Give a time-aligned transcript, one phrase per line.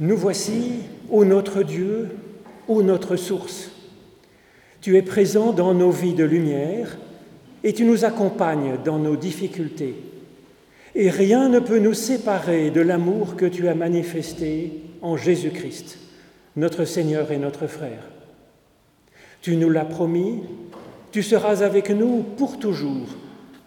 [0.00, 0.74] Nous voici,
[1.10, 2.10] ô notre Dieu,
[2.68, 3.72] ô notre source.
[4.80, 6.96] Tu es présent dans nos vies de lumière
[7.64, 9.96] et tu nous accompagnes dans nos difficultés.
[10.94, 14.72] Et rien ne peut nous séparer de l'amour que tu as manifesté
[15.02, 15.98] en Jésus-Christ,
[16.54, 18.04] notre Seigneur et notre frère.
[19.42, 20.42] Tu nous l'as promis,
[21.10, 23.08] tu seras avec nous pour toujours,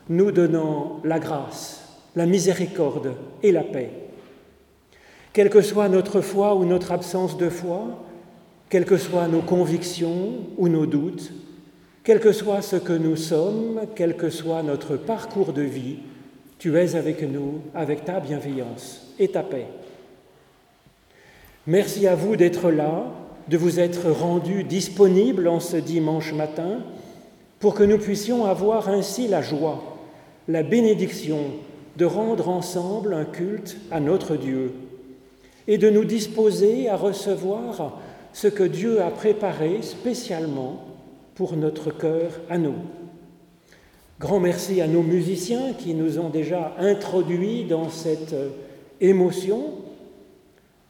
[0.08, 3.92] nous donnant la grâce, la miséricorde et la paix.
[5.34, 8.04] Quelle que soit notre foi ou notre absence de foi,
[8.70, 11.32] quelles que soient nos convictions ou nos doutes,
[12.04, 16.00] quel que soit ce que nous sommes, quel que soit notre parcours de vie,
[16.58, 19.68] tu es avec nous, avec ta bienveillance et ta paix.
[21.66, 23.06] Merci à vous d'être là,
[23.48, 26.80] de vous être rendu disponible en ce dimanche matin
[27.60, 29.98] pour que nous puissions avoir ainsi la joie,
[30.48, 31.40] la bénédiction
[31.96, 34.74] de rendre ensemble un culte à notre Dieu
[35.68, 38.00] et de nous disposer à recevoir
[38.34, 40.84] ce que Dieu a préparé spécialement
[41.36, 42.76] pour notre cœur à nous.
[44.20, 48.36] Grand merci à nos musiciens qui nous ont déjà introduits dans cette
[49.00, 49.64] émotion.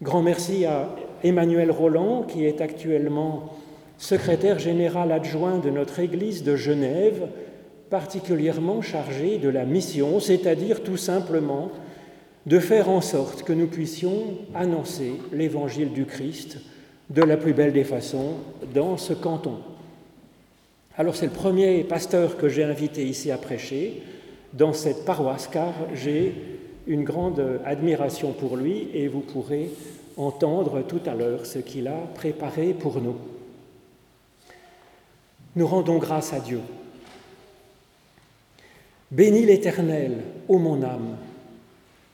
[0.02, 0.94] Grand merci à
[1.24, 3.54] Emmanuel Roland qui est actuellement
[3.98, 7.28] secrétaire général adjoint de notre Église de Genève,
[7.90, 11.70] particulièrement chargé de la mission, c'est-à-dire tout simplement
[12.46, 16.58] de faire en sorte que nous puissions annoncer l'évangile du Christ
[17.10, 18.36] de la plus belle des façons
[18.74, 19.58] dans ce canton.
[20.98, 24.02] Alors c'est le premier pasteur que j'ai invité ici à prêcher
[24.54, 26.34] dans cette paroisse car j'ai
[26.88, 29.70] une grande admiration pour lui et vous pourrez
[30.18, 33.16] entendre tout à l'heure ce qu'il a préparé pour nous.
[35.56, 36.62] Nous rendons grâce à Dieu.
[39.12, 41.18] Bénis l'Éternel, ô mon âme,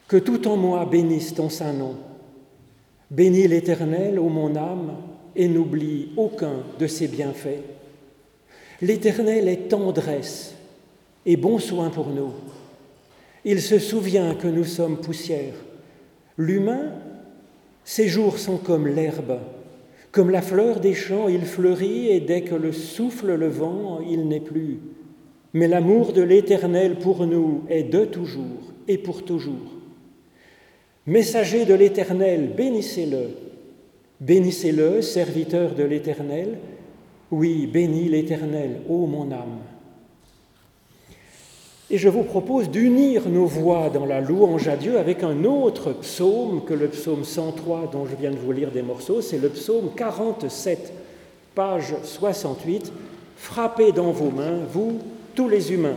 [0.08, 1.94] que tout en moi bénisse ton saint nom.
[3.10, 4.94] Bénis l'Éternel, ô mon âme,
[5.36, 7.62] et n'oublie aucun de ses bienfaits.
[8.80, 10.54] L'Éternel est tendresse
[11.26, 12.32] et bon soin pour nous.
[13.44, 15.54] Il se souvient que nous sommes poussière.
[16.36, 16.92] L'humain,
[17.84, 19.38] ses jours sont comme l'herbe,
[20.10, 24.26] comme la fleur des champs, il fleurit et dès que le souffle le vent, il
[24.26, 24.78] n'est plus.
[25.52, 29.77] Mais l'amour de l'Éternel pour nous est de toujours et pour toujours.
[31.08, 33.30] Messager de l'Éternel, bénissez-le.
[34.20, 36.58] Bénissez-le, serviteur de l'Éternel.
[37.30, 39.56] Oui, bénis l'Éternel, ô mon âme.
[41.90, 45.94] Et je vous propose d'unir nos voix dans la louange à Dieu avec un autre
[45.94, 49.48] psaume que le psaume 103 dont je viens de vous lire des morceaux, c'est le
[49.48, 50.92] psaume 47,
[51.54, 52.92] page 68.
[53.34, 54.98] Frappez dans vos mains, vous,
[55.34, 55.96] tous les humains.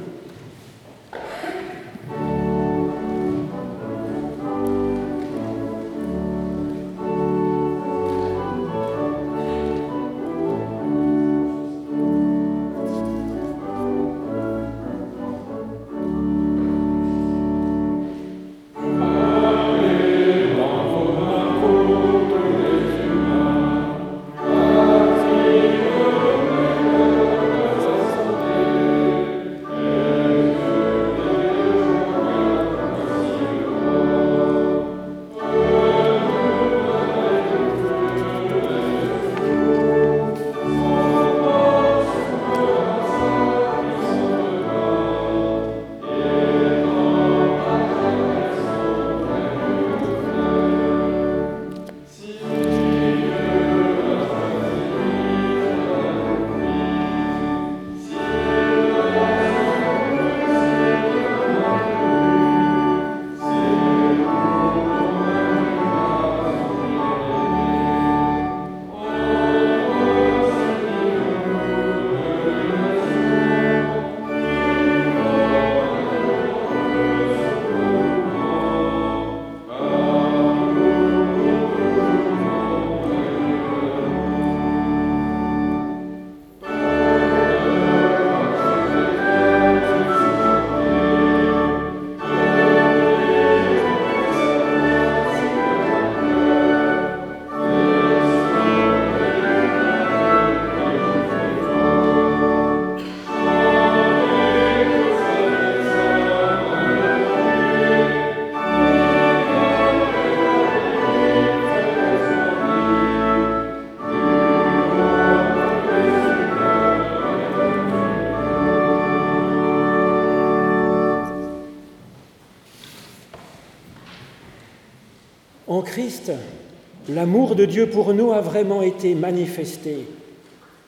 [127.21, 130.07] L'amour de Dieu pour nous a vraiment été manifesté.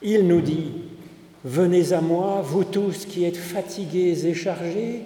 [0.01, 0.71] Il nous dit,
[1.45, 5.01] Venez à moi, vous tous qui êtes fatigués et chargés,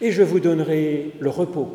[0.00, 1.68] et je vous donnerai le repos.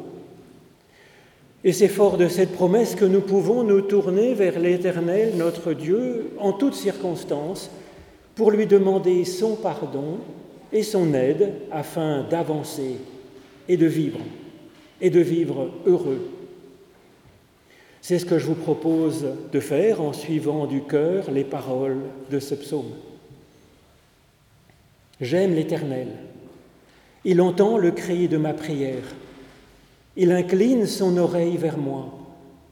[1.63, 6.31] Et c'est fort de cette promesse que nous pouvons nous tourner vers l'Éternel, notre Dieu,
[6.39, 7.69] en toutes circonstances,
[8.33, 10.17] pour lui demander son pardon
[10.73, 12.95] et son aide afin d'avancer
[13.67, 14.21] et de vivre,
[14.99, 16.38] et de vivre heureux.
[18.01, 22.39] C'est ce que je vous propose de faire en suivant du cœur les paroles de
[22.39, 22.93] ce psaume.
[25.19, 26.07] J'aime l'Éternel.
[27.25, 29.03] Il entend le cri de ma prière.
[30.15, 32.13] Il incline son oreille vers moi.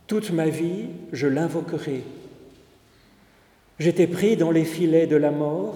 [0.08, 2.04] Toute ma vie, je l'invoquerai.
[3.80, 5.76] J'étais pris dans les filets de la mort,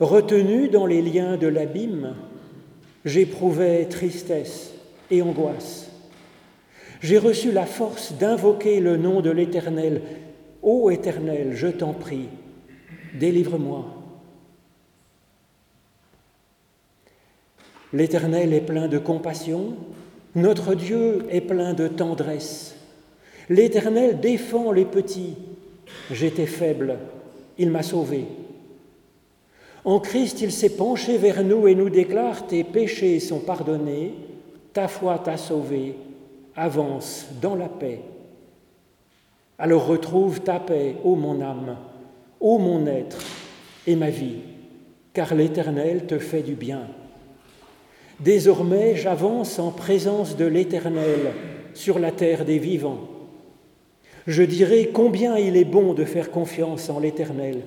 [0.00, 2.14] retenu dans les liens de l'abîme.
[3.04, 4.72] J'éprouvais tristesse
[5.10, 5.89] et angoisse.
[7.00, 10.02] J'ai reçu la force d'invoquer le nom de l'Éternel.
[10.62, 12.28] Ô Éternel, je t'en prie,
[13.18, 13.86] délivre-moi.
[17.92, 19.74] L'Éternel est plein de compassion,
[20.34, 22.76] notre Dieu est plein de tendresse.
[23.48, 25.36] L'Éternel défend les petits.
[26.10, 26.98] J'étais faible,
[27.58, 28.26] il m'a sauvé.
[29.84, 34.14] En Christ, il s'est penché vers nous et nous déclare Tes péchés sont pardonnés,
[34.74, 35.96] ta foi t'a sauvé,
[36.56, 38.00] avance dans la paix.
[39.58, 41.76] Alors retrouve ta paix, ô mon âme,
[42.40, 43.18] ô mon être
[43.86, 44.38] et ma vie,
[45.12, 46.86] car l'Éternel te fait du bien.
[48.20, 51.32] Désormais, j'avance en présence de l'Éternel
[51.74, 53.00] sur la terre des vivants.
[54.26, 57.62] Je dirai combien il est bon de faire confiance en l'Éternel,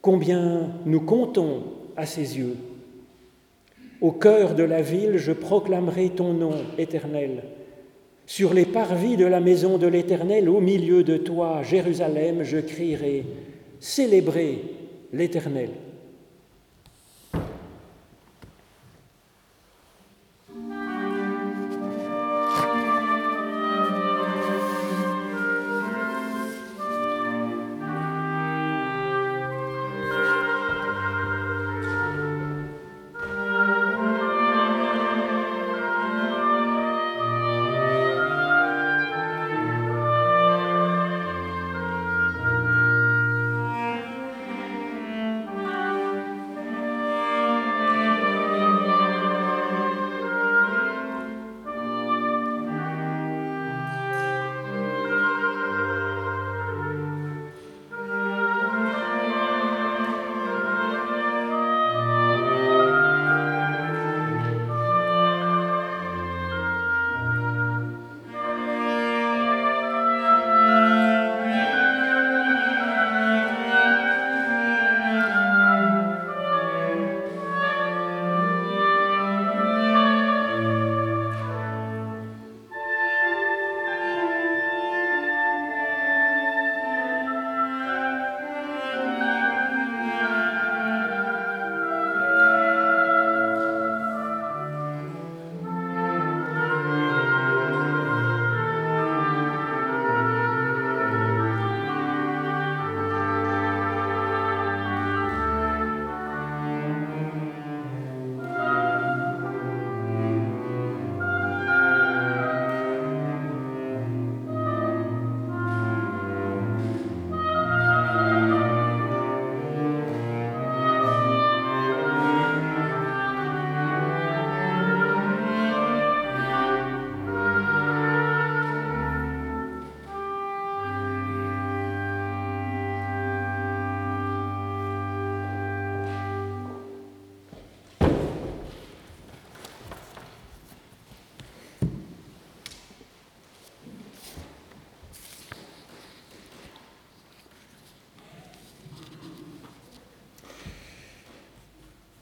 [0.00, 1.64] combien nous comptons
[1.96, 2.56] à ses yeux.
[4.00, 7.42] Au cœur de la ville, je proclamerai ton nom, Éternel.
[8.26, 13.24] Sur les parvis de la maison de l'Éternel, au milieu de toi, Jérusalem, je crierai,
[13.80, 14.62] célébrez
[15.12, 15.70] l'Éternel.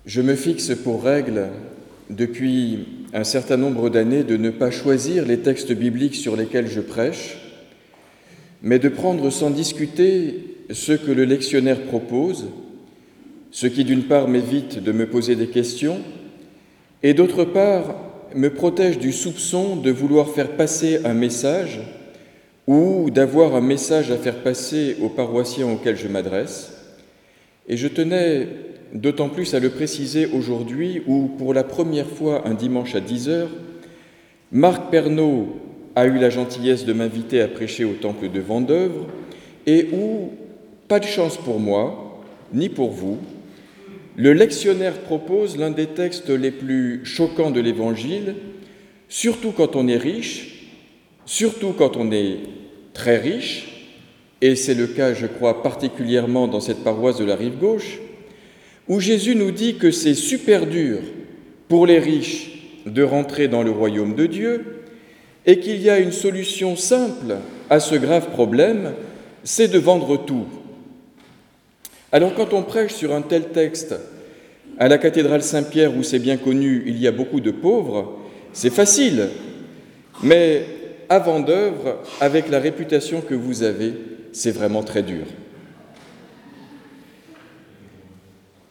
[0.05, 1.49] Je me fixe pour règle,
[2.11, 6.81] depuis un certain nombre d'années, de ne pas choisir les textes bibliques sur lesquels je
[6.81, 7.39] prêche,
[8.63, 12.47] mais de prendre sans discuter ce que le lectionnaire propose,
[13.53, 16.01] ce qui d'une part m'évite de me poser des questions,
[17.05, 17.95] et d'autre part
[18.35, 21.81] me protège du soupçon de vouloir faire passer un message
[22.67, 26.73] ou d'avoir un message à faire passer aux paroissiens auxquels je m'adresse.
[27.69, 28.49] Et je tenais
[28.93, 33.29] d'autant plus à le préciser aujourd'hui où, pour la première fois un dimanche à 10
[33.29, 33.51] heures,
[34.51, 35.57] Marc Pernaud
[35.95, 39.07] a eu la gentillesse de m'inviter à prêcher au temple de Vendœuvre
[39.67, 40.33] et où,
[40.89, 42.21] pas de chance pour moi,
[42.53, 43.19] ni pour vous,
[44.17, 48.35] le lectionnaire propose l'un des textes les plus choquants de l'Évangile,
[49.09, 50.71] surtout quand on est riche,
[51.25, 52.41] surtout quand on est
[52.93, 53.69] très riche,
[54.43, 58.01] et c'est le cas, je crois, particulièrement dans cette paroisse de la rive gauche,
[58.89, 60.99] où Jésus nous dit que c'est super dur
[61.69, 62.51] pour les riches
[62.87, 64.83] de rentrer dans le royaume de Dieu
[65.47, 67.37] et qu'il y a une solution simple
[67.71, 68.93] à ce grave problème,
[69.45, 70.47] c'est de vendre tout.
[72.11, 73.95] Alors quand on prêche sur un tel texte
[74.79, 78.19] à la cathédrale Saint-Pierre où c'est bien connu, il y a beaucoup de pauvres,
[78.53, 79.29] c'est facile,
[80.23, 80.65] mais
[81.09, 83.95] à Vendœuvre, avec la réputation que vous avez,
[84.33, 85.27] c'est vraiment très dur.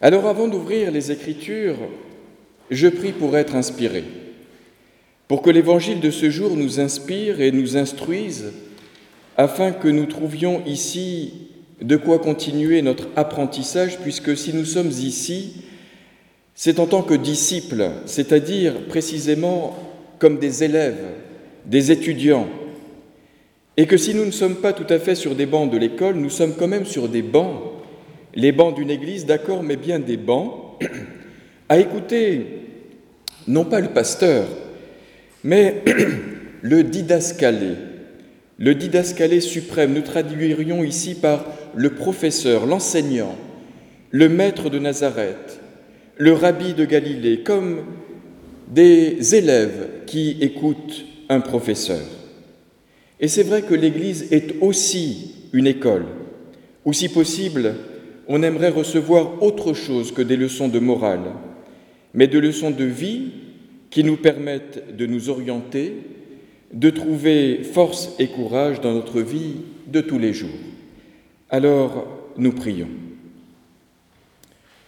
[0.03, 1.77] Alors avant d'ouvrir les Écritures,
[2.71, 4.03] je prie pour être inspiré,
[5.27, 8.51] pour que l'Évangile de ce jour nous inspire et nous instruise,
[9.37, 11.49] afin que nous trouvions ici
[11.81, 15.65] de quoi continuer notre apprentissage, puisque si nous sommes ici,
[16.55, 19.77] c'est en tant que disciples, c'est-à-dire précisément
[20.17, 21.05] comme des élèves,
[21.67, 22.47] des étudiants,
[23.77, 26.15] et que si nous ne sommes pas tout à fait sur des bancs de l'école,
[26.15, 27.70] nous sommes quand même sur des bancs,
[28.35, 30.79] les bancs d'une église, d'accord, mais bien des bancs,
[31.69, 32.45] à écouter
[33.47, 34.47] non pas le pasteur,
[35.43, 35.83] mais
[36.61, 37.75] le didascalé,
[38.57, 39.93] le didascalé suprême.
[39.93, 41.45] Nous traduirions ici par
[41.75, 43.35] le professeur, l'enseignant,
[44.11, 45.59] le maître de Nazareth,
[46.17, 47.83] le rabbi de Galilée, comme
[48.67, 52.01] des élèves qui écoutent un professeur.
[53.19, 56.05] Et c'est vrai que l'Église est aussi une école,
[56.85, 57.75] où si possible,
[58.33, 61.33] on aimerait recevoir autre chose que des leçons de morale,
[62.13, 63.31] mais de leçons de vie
[63.89, 65.97] qui nous permettent de nous orienter,
[66.71, 69.55] de trouver force et courage dans notre vie
[69.87, 70.49] de tous les jours.
[71.49, 72.07] Alors,
[72.37, 72.87] nous prions.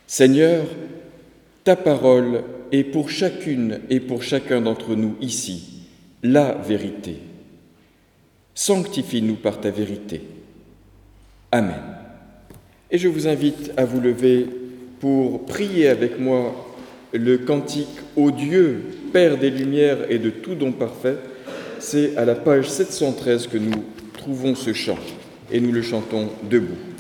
[0.07, 0.63] Seigneur,
[1.65, 5.81] ta parole est pour chacune et pour chacun d'entre nous ici
[6.23, 7.17] la vérité.
[8.55, 10.21] Sanctifie-nous par ta vérité.
[11.51, 12.02] Amen.
[12.93, 14.45] Et je vous invite à vous lever
[15.00, 16.53] pour prier avec moi
[17.12, 21.15] le cantique Ô Dieu, Père des Lumières et de tout don parfait.
[21.79, 23.83] C'est à la page 713 que nous
[24.15, 25.00] trouvons ce chant
[25.51, 26.92] et nous le chantons debout.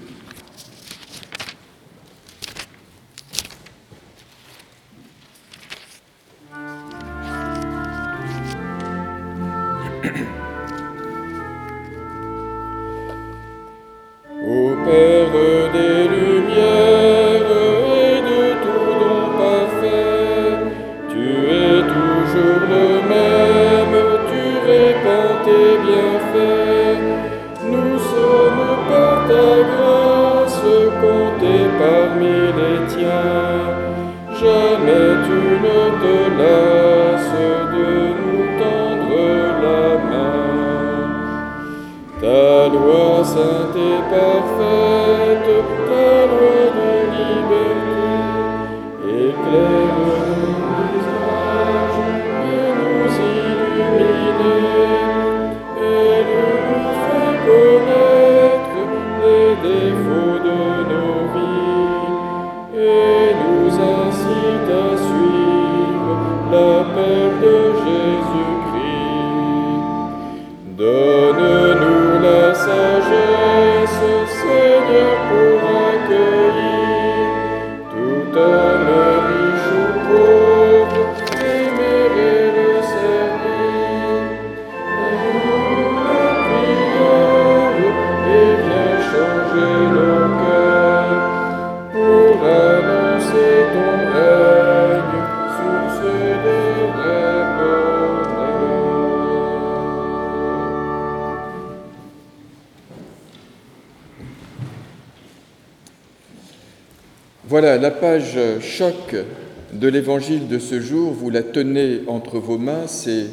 [109.83, 113.25] De l'évangile de ce jour, vous la tenez entre vos mains, c'est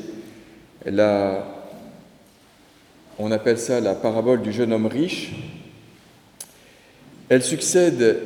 [0.85, 1.47] la,
[3.21, 5.30] on appelle ça la parabole du jeune homme riche.
[7.28, 8.16] Elle succède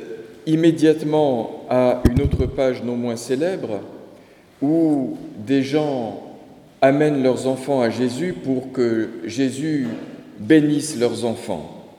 [0.47, 3.81] immédiatement à une autre page non moins célèbre
[4.59, 6.23] où des gens
[6.81, 9.85] amènent leurs enfants à Jésus pour que Jésus
[10.39, 11.93] bénisse leurs enfants.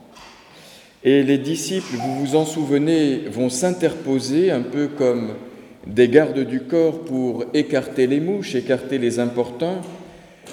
[1.04, 5.28] Et les disciples, vous vous en souvenez, vont s'interposer un peu comme
[5.86, 9.80] des gardes du corps pour écarter les mouches, écarter les importuns,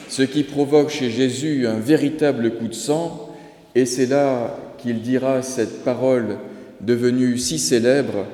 [0.10, 3.30] ce qui provoque chez Jésus un véritable coup de sang,
[3.76, 6.38] et c'est là qu'il dira cette parole
[6.82, 8.26] devenue si célèbre,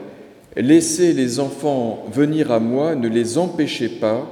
[0.57, 4.27] Laissez les enfants venir à moi, ne les empêchez pas,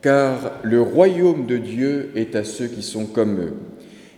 [0.00, 3.54] car le royaume de Dieu est à ceux qui sont comme eux.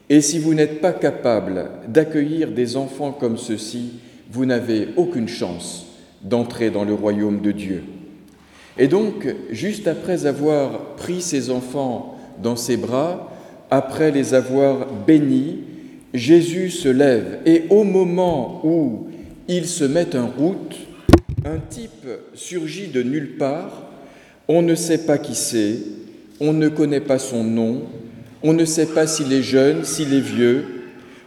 [0.09, 3.95] Et si vous n'êtes pas capable d'accueillir des enfants comme ceux-ci,
[4.31, 5.92] vous n'avez aucune chance
[6.23, 7.83] d'entrer dans le royaume de Dieu.
[8.79, 13.31] Et donc, juste après avoir pris ces enfants dans ses bras,
[13.71, 15.59] après les avoir bénis,
[16.15, 17.41] Jésus se lève.
[17.47, 19.09] Et au moment où
[19.49, 20.77] il se met en route,
[21.45, 23.91] un type surgit de nulle part,
[24.49, 25.79] on ne sait pas qui c'est,
[26.41, 27.83] on ne connaît pas son nom,
[28.43, 30.65] on ne sait pas s'il est jeune, s'il est vieux,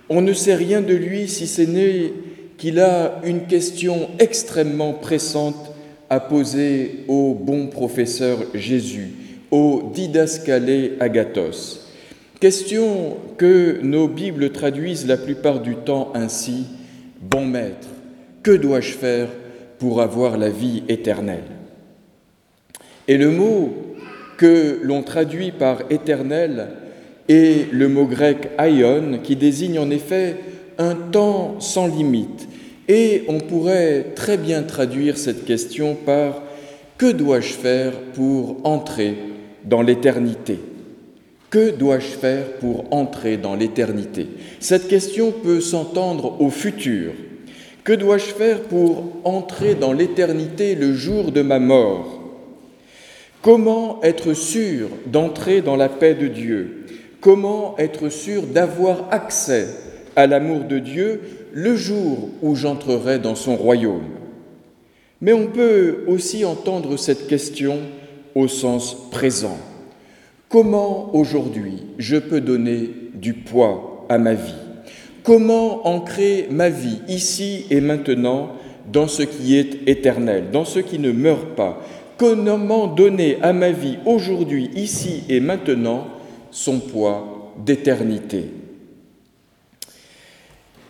[0.09, 2.13] on ne sait rien de lui si ce n'est
[2.57, 5.71] qu'il a une question extrêmement pressante
[6.09, 9.11] à poser au bon professeur Jésus,
[9.51, 11.81] au didascalé Agathos.
[12.39, 16.65] Question que nos Bibles traduisent la plupart du temps ainsi
[17.21, 17.87] Bon maître,
[18.43, 19.29] que dois-je faire
[19.79, 21.43] pour avoir la vie éternelle?
[23.07, 23.73] Et le mot
[24.37, 26.67] que l'on traduit par éternel
[27.29, 30.35] est le mot grec aion, qui désigne en effet
[30.77, 32.47] un temps sans limite.
[32.87, 36.43] Et on pourrait très bien traduire cette question par
[36.97, 39.15] que dois-je faire pour entrer
[39.63, 40.59] dans l'éternité?
[41.49, 44.27] Que dois-je faire pour entrer dans l'éternité?
[44.59, 47.13] Cette question peut s'entendre au futur.
[47.83, 52.21] Que dois-je faire pour entrer dans l'éternité le jour de ma mort?
[53.41, 56.85] Comment être sûr d'entrer dans la paix de Dieu?
[57.21, 59.67] Comment être sûr d'avoir accès
[60.15, 61.21] à l'amour de Dieu
[61.53, 64.03] le jour où j'entrerai dans son royaume.
[65.21, 67.79] Mais on peut aussi entendre cette question
[68.33, 69.57] au sens présent.
[70.49, 74.53] Comment aujourd'hui je peux donner du poids à ma vie?
[75.23, 78.51] Comment ancrer ma vie ici et maintenant
[78.91, 81.81] dans ce qui est éternel, dans ce qui ne meurt pas?
[82.17, 86.07] Comment donner à ma vie aujourd'hui, ici et maintenant,
[86.51, 88.45] son poids d'éternité?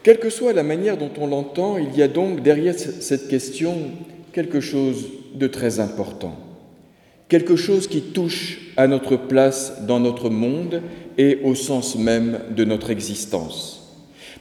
[0.06, 3.76] Quelle que soit la manière dont on l'entend, il y a donc derrière cette question
[4.32, 6.40] quelque chose de très important
[7.30, 10.82] quelque chose qui touche à notre place dans notre monde
[11.18, 13.82] et au sens même de notre existence.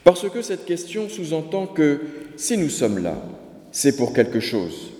[0.03, 2.01] Parce que cette question sous-entend que
[2.35, 3.21] si nous sommes là,
[3.71, 4.91] c'est pour quelque chose.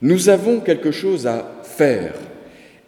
[0.00, 2.14] Nous avons quelque chose à faire.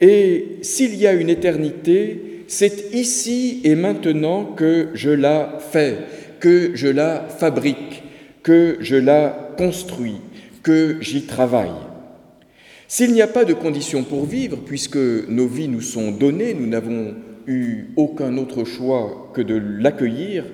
[0.00, 5.98] Et s'il y a une éternité, c'est ici et maintenant que je la fais,
[6.44, 8.02] que je la fabrique,
[8.42, 10.20] que je la construis,
[10.62, 11.72] que j'y travaille.
[12.86, 16.66] S'il n'y a pas de conditions pour vivre, puisque nos vies nous sont données, nous
[16.66, 17.14] n'avons
[17.46, 20.44] eu aucun autre choix que de l'accueillir,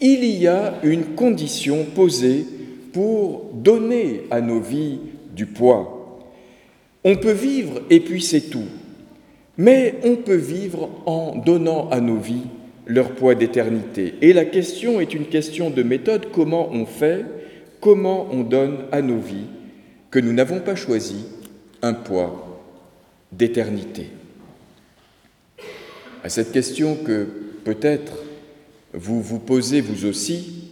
[0.00, 2.44] il y a une condition posée
[2.92, 4.98] pour donner à nos vies
[5.36, 6.26] du poids.
[7.04, 8.68] On peut vivre et puis c'est tout,
[9.56, 12.48] mais on peut vivre en donnant à nos vies
[12.86, 14.14] leur poids d'éternité.
[14.22, 17.24] Et la question est une question de méthode, comment on fait,
[17.80, 19.46] comment on donne à nos vies
[20.10, 21.26] que nous n'avons pas choisies
[21.82, 22.62] un poids
[23.32, 24.08] d'éternité?
[26.22, 27.26] À cette question que
[27.64, 28.12] peut-être
[28.92, 30.70] vous vous posez vous aussi,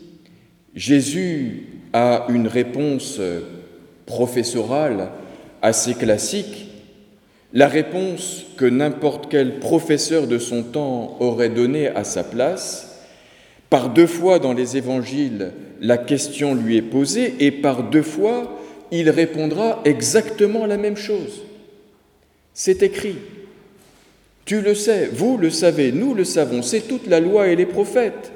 [0.75, 3.21] Jésus a une réponse
[4.07, 5.11] professorale
[5.63, 6.68] assez classique,
[7.53, 13.01] la réponse que n'importe quel professeur de son temps aurait donnée à sa place.
[13.71, 18.59] Par deux fois dans les évangiles, la question lui est posée et par deux fois,
[18.91, 21.43] il répondra exactement la même chose.
[22.55, 23.17] C'est écrit.
[24.45, 27.67] Tu le sais, vous le savez, nous le savons, c'est toute la loi et les
[27.67, 28.33] prophètes.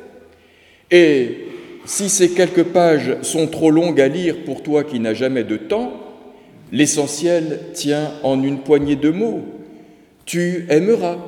[0.91, 1.47] Et
[1.87, 5.57] si ces quelques pages sont trop longues à lire pour toi qui n'as jamais de
[5.57, 6.12] temps,
[6.73, 9.43] l'essentiel tient en une poignée de mots.
[10.25, 11.19] Tu aimeras,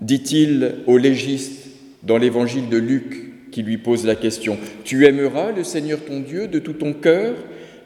[0.00, 1.68] dit-il au légiste
[2.02, 4.58] dans l'évangile de Luc qui lui pose la question.
[4.84, 7.34] Tu aimeras le Seigneur ton Dieu de tout ton cœur,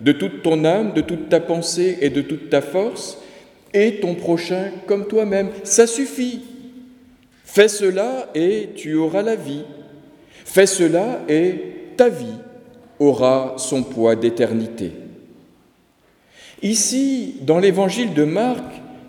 [0.01, 3.19] de toute ton âme, de toute ta pensée et de toute ta force,
[3.75, 5.51] et ton prochain comme toi-même.
[5.65, 6.41] Ça suffit.
[7.45, 9.65] Fais cela et tu auras la vie.
[10.45, 11.55] Fais cela et
[11.97, 12.27] ta vie
[12.99, 14.93] aura son poids d'éternité.
[16.63, 18.65] Ici, dans l'évangile de Marc,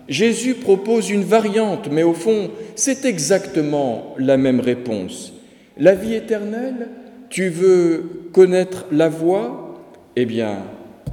[0.08, 5.32] Jésus propose une variante, mais au fond, c'est exactement la même réponse.
[5.76, 6.88] La vie éternelle,
[7.30, 9.74] tu veux connaître la voie?
[10.16, 10.58] Eh bien,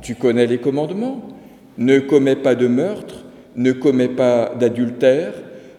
[0.01, 1.21] tu connais les commandements.
[1.77, 5.33] Ne commets pas de meurtre, ne commets pas d'adultère,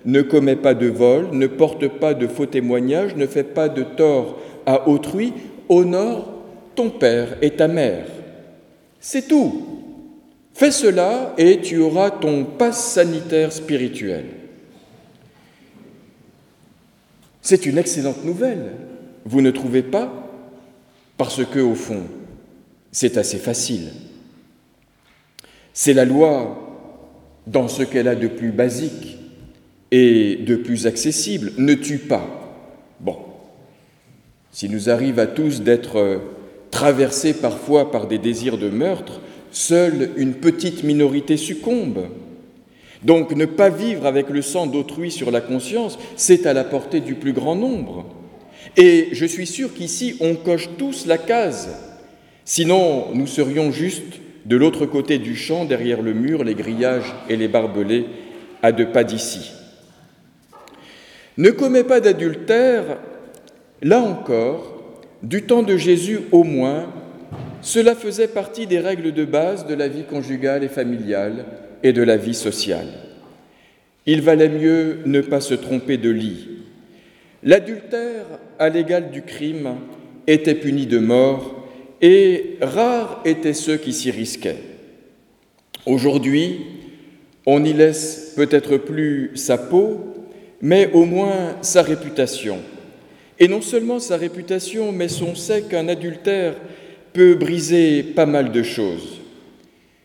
[0.04, 3.82] ne commets pas de vol, ne porte pas de faux témoignages, ne fais pas de
[3.82, 5.32] tort à autrui,
[5.68, 6.32] honore
[6.74, 8.06] ton père et ta mère.
[9.00, 9.85] C'est tout.
[10.56, 14.24] Fais cela et tu auras ton passe sanitaire spirituel.
[17.42, 18.72] C'est une excellente nouvelle,
[19.26, 20.10] vous ne trouvez pas?
[21.18, 22.04] Parce que, au fond,
[22.90, 23.90] c'est assez facile.
[25.74, 26.56] C'est la loi
[27.46, 29.18] dans ce qu'elle a de plus basique
[29.90, 31.52] et de plus accessible.
[31.58, 32.26] Ne tue pas.
[33.00, 33.18] Bon,
[34.52, 36.22] s'il nous arrive à tous d'être
[36.70, 39.20] traversés parfois par des désirs de meurtre,
[39.56, 42.08] seule une petite minorité succombe.
[43.02, 47.00] Donc ne pas vivre avec le sang d'autrui sur la conscience, c'est à la portée
[47.00, 48.04] du plus grand nombre.
[48.76, 51.70] Et je suis sûr qu'ici, on coche tous la case.
[52.44, 57.36] Sinon, nous serions juste de l'autre côté du champ, derrière le mur, les grillages et
[57.36, 58.04] les barbelés,
[58.62, 59.52] à deux pas d'ici.
[61.38, 62.98] Ne commets pas d'adultère,
[63.80, 66.92] là encore, du temps de Jésus au moins,
[67.66, 71.44] cela faisait partie des règles de base de la vie conjugale et familiale
[71.82, 72.86] et de la vie sociale.
[74.06, 76.46] Il valait mieux ne pas se tromper de lit.
[77.42, 78.24] L'adultère,
[78.60, 79.78] à l'égal du crime,
[80.28, 81.66] était puni de mort
[82.00, 84.62] et rares étaient ceux qui s'y risquaient.
[85.86, 86.60] Aujourd'hui,
[87.46, 90.14] on y laisse peut-être plus sa peau,
[90.62, 92.58] mais au moins sa réputation.
[93.40, 96.54] Et non seulement sa réputation, mais son sait qu'un adultère
[97.16, 99.22] peut briser pas mal de choses.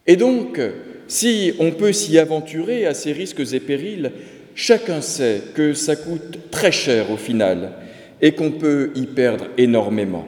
[0.08, 0.62] Et donc,
[1.10, 4.13] si on peut s'y aventurer à ces risques et périls,
[4.56, 7.74] chacun sait que ça coûte très cher au final
[8.21, 10.26] et qu'on peut y perdre énormément.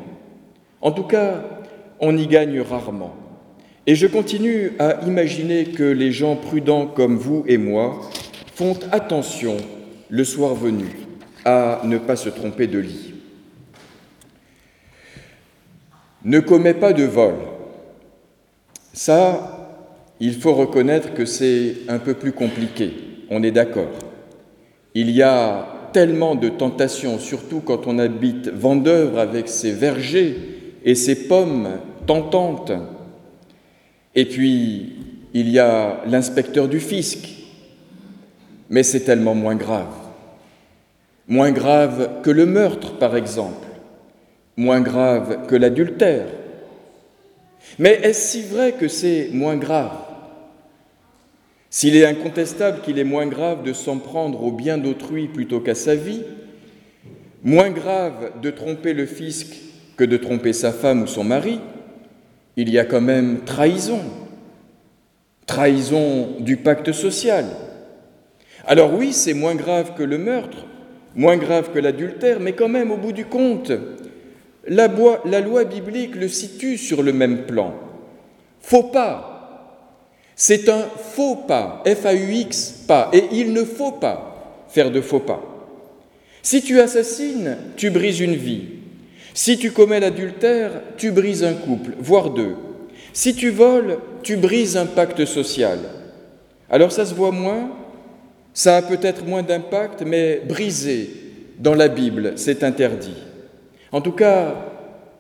[0.82, 1.46] En tout cas,
[2.02, 3.16] on y gagne rarement.
[3.88, 8.02] Et je continue à imaginer que les gens prudents comme vous et moi
[8.56, 9.56] font attention
[10.10, 10.88] le soir venu
[11.46, 13.13] à ne pas se tromper de lit.
[16.26, 17.36] Ne commets pas de vol.
[18.94, 19.64] Ça,
[20.20, 22.94] il faut reconnaître que c'est un peu plus compliqué,
[23.30, 23.92] on est d'accord.
[24.96, 30.36] Il y a tellement de tentations, surtout quand on habite Vendeuvre avec ses vergers
[30.86, 31.70] et ses pommes
[32.06, 32.72] tentantes.
[34.16, 34.96] Et puis,
[35.34, 37.28] il y a l'inspecteur du fisc,
[38.70, 39.94] mais c'est tellement moins grave.
[41.28, 43.63] Moins grave que le meurtre, par exemple,
[44.58, 46.28] moins grave que l'adultère.
[47.80, 49.98] Mais est-ce si vrai que c'est moins grave?
[51.70, 55.74] S'il est incontestable qu'il est moins grave de s'en prendre au bien d'autrui plutôt qu'à
[55.74, 56.22] sa vie,
[57.44, 59.56] moins grave de tromper le fisc
[59.98, 61.60] que de tromper sa femme ou son mari,
[62.56, 64.02] il y a quand même trahison,
[65.48, 67.46] trahison du pacte social.
[68.66, 70.68] Alors oui, c'est moins grave que le meurtre,
[71.16, 73.72] moins grave que l'adultère, mais quand même, au bout du compte,
[74.68, 77.74] la, loi biblique le situe sur le même plan.
[78.62, 79.30] Faux pas.
[80.36, 85.42] C'est un faux pas, F-A-U-X, pas, et il ne faut pas faire de faux pas.
[86.42, 88.64] Si tu assassines, tu brises une vie.
[89.36, 92.56] Si tu commets l'adultère, tu brises un couple, voire deux.
[93.14, 95.80] Si tu voles, tu brises un pacte social.
[96.70, 97.70] Alors ça se voit moins,
[98.54, 101.10] ça a peut-être moins d'impact, mais briser
[101.60, 103.18] dans la Bible, c'est interdit.
[103.94, 104.56] En tout cas,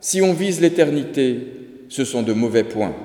[0.01, 1.37] si on vise l'éternité,
[1.89, 2.95] ce sont de mauvais points.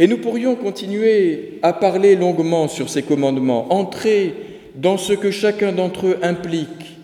[0.00, 4.34] Et nous pourrions continuer à parler longuement sur ces commandements, entrer
[4.74, 6.98] dans ce que chacun d'entre eux implique.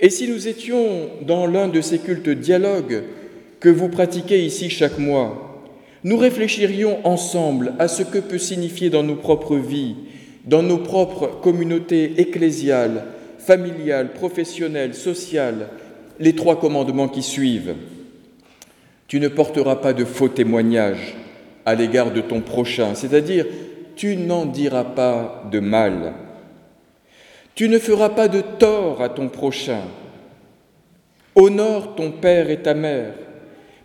[0.00, 3.04] Et si nous étions dans l'un de ces cultes dialogues
[3.60, 5.62] que vous pratiquez ici chaque mois,
[6.02, 9.94] nous réfléchirions ensemble à ce que peut signifier dans nos propres vies,
[10.44, 13.04] dans nos propres communautés ecclésiales,
[13.38, 15.68] familiales, professionnelles, sociales,
[16.22, 17.74] les trois commandements qui suivent.
[19.08, 21.16] Tu ne porteras pas de faux témoignages
[21.66, 23.44] à l'égard de ton prochain, c'est-à-dire
[23.96, 26.12] tu n'en diras pas de mal.
[27.56, 29.80] Tu ne feras pas de tort à ton prochain.
[31.34, 33.14] Honore ton père et ta mère.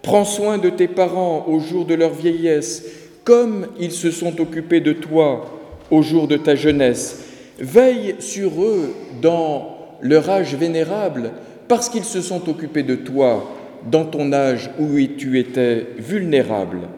[0.04, 2.86] Prends soin de tes parents au jour de leur vieillesse,
[3.24, 7.24] comme ils se sont occupés de toi au jour de ta jeunesse.
[7.58, 11.32] Veille sur eux dans leur âge vénérable
[11.68, 13.52] parce qu'ils se sont occupés de toi
[13.90, 16.90] dans ton âge où tu étais vulnérable.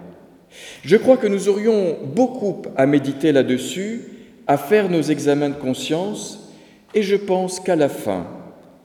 [0.83, 4.01] Je crois que nous aurions beaucoup à méditer là-dessus,
[4.47, 6.51] à faire nos examens de conscience,
[6.93, 8.25] et je pense qu'à la fin,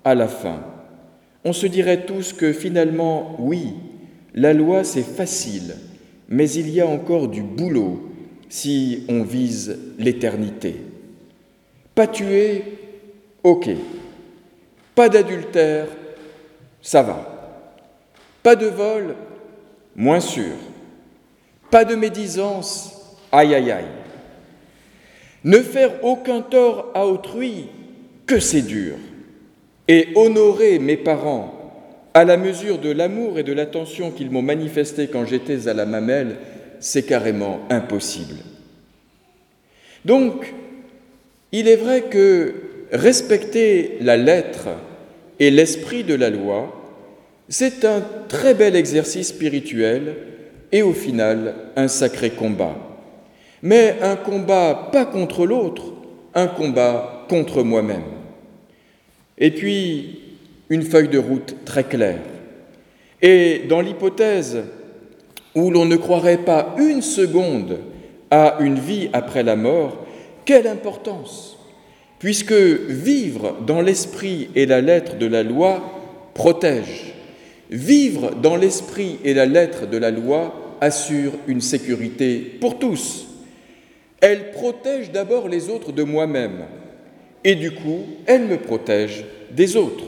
[0.05, 0.63] à la fin,
[1.45, 3.75] on se dirait tous que finalement, oui,
[4.35, 5.77] la loi c'est facile,
[6.29, 8.11] mais il y a encore du boulot
[8.49, 10.77] si on vise l'éternité.
[11.95, 12.65] Pas tuer,
[13.43, 13.71] ok.
[14.95, 15.87] Pas d'adultère,
[16.81, 17.35] ça va.
[18.43, 19.17] Pas de vol,
[19.97, 20.55] moins sûr.
[21.71, 23.85] Pas de médisance, aïe aïe aïe.
[25.43, 27.67] Ne faire aucun tort à autrui,
[28.27, 28.95] que c'est dur.
[29.89, 31.55] Et honorer mes parents
[32.15, 35.85] à la mesure de l'amour et de l'attention qu'ils m'ont manifesté quand j'étais à la
[35.85, 36.37] mamelle,
[36.79, 38.37] c'est carrément impossible.
[40.05, 40.55] Donc,
[41.51, 42.55] il est vrai que
[42.95, 44.69] respecter la lettre
[45.41, 46.73] et l'esprit de la loi,
[47.49, 50.15] c'est un très bel exercice spirituel
[50.73, 52.77] et au final un sacré combat.
[53.63, 55.93] Mais un combat pas contre l'autre,
[56.35, 58.05] un combat contre moi-même.
[59.39, 60.21] Et puis,
[60.69, 62.21] une feuille de route très claire.
[63.21, 64.63] Et dans l'hypothèse
[65.55, 67.79] où l'on ne croirait pas une seconde
[68.31, 70.05] à une vie après la mort,
[70.45, 71.54] quelle importance
[72.25, 77.13] Puisque vivre dans l'esprit et la lettre de la loi protège.
[77.69, 83.27] Vivre dans l'esprit et la lettre de la loi assure une sécurité pour tous.
[84.23, 86.65] Elle protège d'abord les autres de moi-même
[87.45, 90.07] et du coup, elle me protège des autres.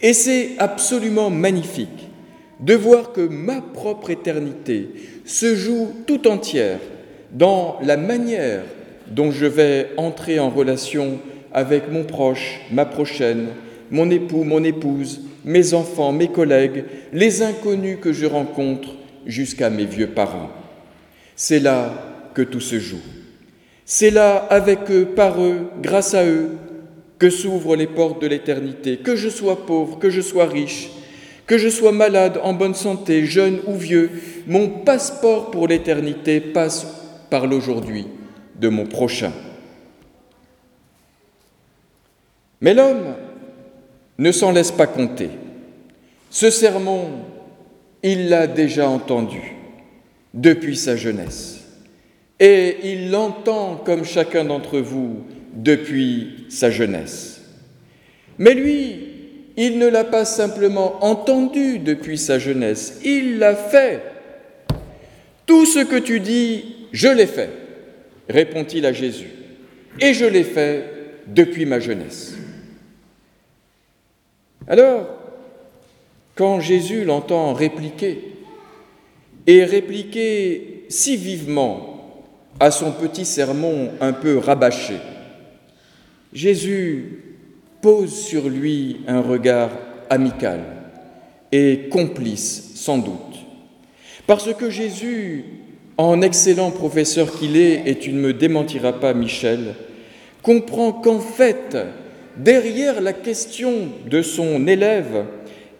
[0.00, 2.08] Et c'est absolument magnifique
[2.60, 4.88] de voir que ma propre éternité
[5.26, 6.80] se joue tout entière
[7.30, 8.62] dans la manière
[9.10, 11.18] dont je vais entrer en relation
[11.52, 13.48] avec mon proche, ma prochaine,
[13.90, 18.90] mon époux, mon épouse, mes enfants, mes collègues, les inconnus que je rencontre
[19.26, 20.50] jusqu'à mes vieux parents.
[21.34, 21.92] C'est là
[22.34, 23.00] que tout se joue.
[23.84, 26.50] C'est là, avec eux, par eux, grâce à eux,
[27.18, 30.90] que s'ouvrent les portes de l'éternité, que je sois pauvre, que je sois riche,
[31.46, 34.10] que je sois malade, en bonne santé, jeune ou vieux,
[34.46, 36.86] mon passeport pour l'éternité passe
[37.28, 38.06] par l'aujourd'hui
[38.60, 39.32] de mon prochain.
[42.60, 43.14] Mais l'homme
[44.18, 45.30] ne s'en laisse pas compter.
[46.30, 47.08] Ce sermon,
[48.02, 49.54] il l'a déjà entendu
[50.34, 51.60] depuis sa jeunesse.
[52.38, 57.40] Et il l'entend comme chacun d'entre vous depuis sa jeunesse.
[58.38, 59.10] Mais lui,
[59.56, 64.02] il ne l'a pas simplement entendu depuis sa jeunesse, il l'a fait.
[65.44, 67.50] Tout ce que tu dis, je l'ai fait,
[68.30, 69.30] répond-il à Jésus,
[70.00, 70.84] et je l'ai fait
[71.26, 72.34] depuis ma jeunesse.
[74.66, 75.08] Alors,
[76.34, 78.30] quand Jésus l'entend répliquer,
[79.46, 82.24] et répliquer si vivement
[82.58, 84.96] à son petit sermon un peu rabâché,
[86.32, 87.24] Jésus
[87.80, 89.70] pose sur lui un regard
[90.08, 90.60] amical
[91.50, 93.16] et complice sans doute.
[94.26, 95.44] Parce que Jésus,
[96.00, 99.74] en excellent professeur qu'il est, et tu ne me démentiras pas Michel,
[100.42, 101.76] comprend qu'en fait,
[102.36, 105.26] derrière la question de son élève,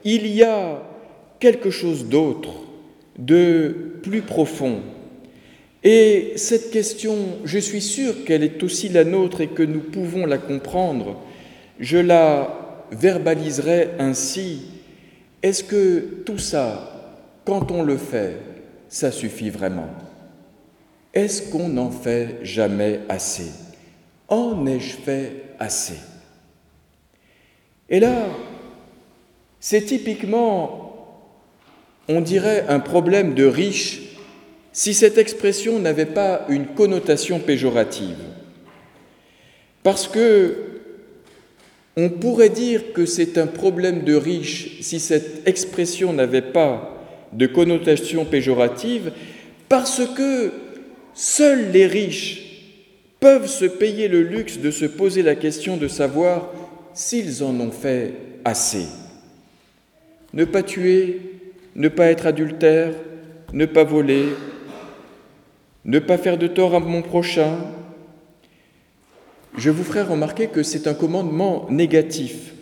[0.04, 0.82] il y a
[1.38, 2.52] quelque chose d'autre,
[3.18, 4.80] de plus profond,
[5.82, 10.26] et cette question, je suis sûr qu'elle est aussi la nôtre et que nous pouvons
[10.26, 11.16] la comprendre.
[11.78, 14.66] Je la verbaliserai ainsi.
[15.42, 18.36] Est-ce que tout ça, quand on le fait,
[18.90, 19.88] ça suffit vraiment?
[21.12, 23.50] Est-ce qu'on n'en fait jamais assez?
[24.28, 25.98] En ai-je fait assez?
[27.88, 28.26] Et là,
[29.58, 31.26] c'est typiquement,
[32.08, 34.02] on dirait, un problème de riche
[34.72, 38.18] si cette expression n'avait pas une connotation péjorative.
[39.82, 40.66] Parce que
[41.96, 46.96] on pourrait dire que c'est un problème de riche si cette expression n'avait pas
[47.32, 49.12] de connotation péjorative,
[49.68, 50.52] parce que
[51.20, 52.40] seuls les riches
[53.20, 56.50] peuvent se payer le luxe de se poser la question de savoir
[56.94, 58.86] s'ils en ont fait assez.
[60.32, 61.20] Ne pas tuer,
[61.76, 62.94] ne pas être adultère,
[63.52, 64.28] ne pas voler,
[65.84, 67.58] ne pas faire de tort à mon prochain.
[69.58, 72.54] Je vous ferai remarquer que c'est un commandement négatif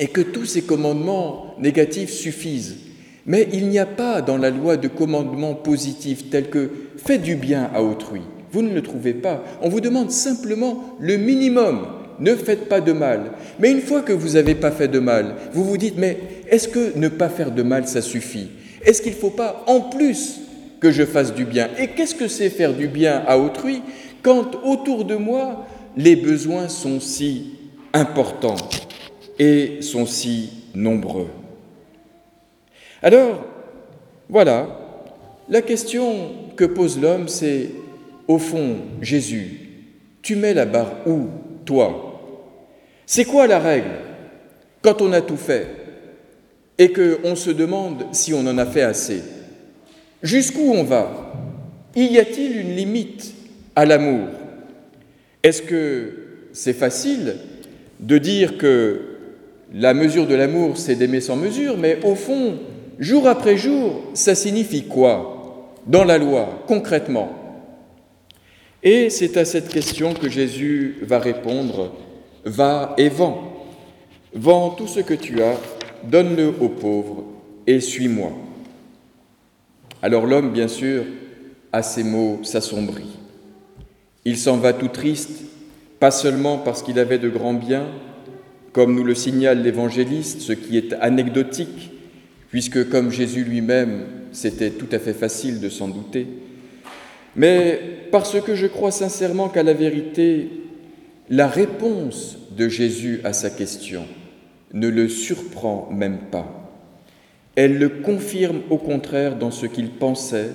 [0.00, 2.85] et que tous ces commandements négatifs suffisent.
[3.26, 7.34] Mais il n'y a pas dans la loi de commandements positifs tels que faites du
[7.34, 8.22] bien à autrui.
[8.52, 9.42] Vous ne le trouvez pas.
[9.62, 11.86] On vous demande simplement le minimum.
[12.20, 13.32] Ne faites pas de mal.
[13.58, 16.68] Mais une fois que vous n'avez pas fait de mal, vous vous dites, mais est-ce
[16.68, 18.48] que ne pas faire de mal, ça suffit?
[18.84, 20.40] Est-ce qu'il ne faut pas en plus
[20.80, 21.68] que je fasse du bien?
[21.78, 23.82] Et qu'est-ce que c'est faire du bien à autrui
[24.22, 27.54] quand autour de moi les besoins sont si
[27.92, 28.56] importants
[29.38, 31.28] et sont si nombreux?
[33.06, 33.46] Alors,
[34.28, 34.66] voilà,
[35.48, 37.70] la question que pose l'homme, c'est,
[38.26, 39.60] au fond, Jésus,
[40.22, 41.28] tu mets la barre où
[41.64, 42.20] toi?
[43.06, 43.92] C'est quoi la règle
[44.82, 45.68] quand on a tout fait
[46.78, 49.22] et qu'on se demande si on en a fait assez?
[50.20, 51.32] Jusqu'où on va?
[51.94, 53.34] Y a-t-il une limite
[53.76, 54.30] à l'amour?
[55.44, 56.12] Est-ce que
[56.52, 57.36] c'est facile
[58.00, 59.00] de dire que
[59.72, 62.58] la mesure de l'amour, c'est d'aimer sans mesure, mais au fond,
[62.98, 67.30] jour après jour, ça signifie quoi dans la loi, concrètement?
[68.82, 71.92] Et c'est à cette question que Jésus va répondre,
[72.44, 73.52] va et vends.
[74.34, 75.56] Vends tout ce que tu as,
[76.04, 77.24] donne-le aux pauvres
[77.66, 78.32] et suis-moi.
[80.02, 81.04] Alors l'homme, bien sûr,
[81.72, 83.18] à ces mots s'assombrit.
[84.24, 85.42] Il s'en va tout triste,
[85.98, 87.86] pas seulement parce qu'il avait de grands biens,
[88.72, 91.92] comme nous le signale l'évangéliste, ce qui est anecdotique,
[92.50, 96.26] puisque comme Jésus lui-même, c'était tout à fait facile de s'en douter,
[97.34, 97.80] mais
[98.10, 100.48] parce que je crois sincèrement qu'à la vérité,
[101.28, 104.06] la réponse de Jésus à sa question
[104.72, 106.72] ne le surprend même pas.
[107.56, 110.50] Elle le confirme au contraire dans ce qu'il pensait,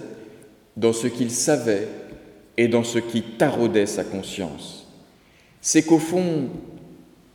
[0.78, 1.88] dans ce qu'il savait
[2.58, 4.88] et dans ce qui taraudait sa conscience.
[5.62, 6.50] C'est qu'au fond,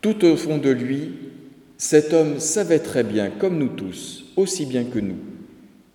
[0.01, 1.13] tout au fond de lui,
[1.79, 5.19] cet homme savait très bien, comme nous tous, aussi bien que nous,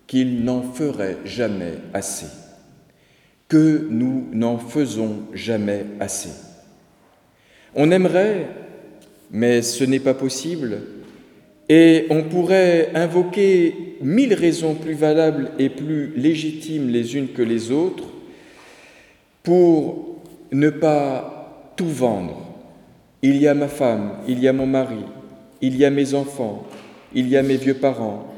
[0.06, 2.26] qu'il n'en ferait jamais assez,
[3.48, 6.30] que nous n'en faisons jamais assez.
[7.74, 8.48] On aimerait,
[9.30, 10.82] mais ce n'est pas possible,
[11.68, 17.70] et on pourrait invoquer mille raisons plus valables et plus légitimes les unes que les
[17.70, 18.04] autres
[19.42, 22.52] pour ne pas tout vendre
[23.22, 25.04] il y a ma femme, il y a mon mari,
[25.60, 26.66] il y a mes enfants,
[27.14, 28.31] il y a mes vieux parents,